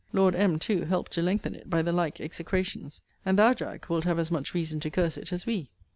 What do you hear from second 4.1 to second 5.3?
as much reason to curse